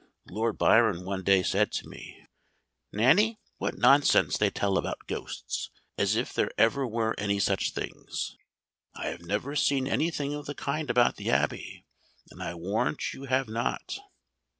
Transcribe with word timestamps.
"Lord 0.25 0.57
Byron 0.57 1.05
one 1.05 1.21
day 1.23 1.43
said 1.43 1.71
to 1.73 1.87
me, 1.87 2.25
'Nanny, 2.91 3.39
what 3.59 3.77
nonsense 3.77 4.35
they 4.35 4.49
tell 4.49 4.79
about 4.79 5.05
ghosts, 5.05 5.69
as 5.95 6.15
if 6.15 6.33
there 6.33 6.49
ever 6.57 6.87
were 6.87 7.13
any 7.19 7.37
such 7.37 7.69
things. 7.73 8.35
I 8.95 9.09
have 9.09 9.21
never 9.21 9.55
seen 9.55 9.85
any 9.87 10.09
thing 10.09 10.33
of 10.33 10.47
the 10.47 10.55
kind 10.55 10.89
about 10.89 11.17
the 11.17 11.29
Abbey, 11.29 11.85
and 12.31 12.41
I 12.41 12.55
warrant 12.55 13.13
you 13.13 13.25
have 13.25 13.47
not.' 13.47 13.99